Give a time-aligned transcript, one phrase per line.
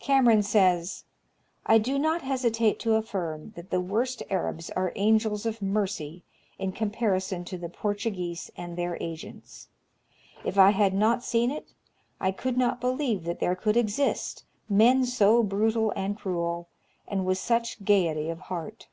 [0.00, 1.04] Cameron says,"
[1.66, 6.24] I do not hesitate to affirm that the worst Arabs are angels of mercy
[6.58, 9.68] in comparison to the Portuguese and their agents.
[10.44, 11.72] If I had not seen it,
[12.18, 16.66] I could not believe that there could exist men so brutal and cruel,
[17.06, 18.88] and with such gayety of heart."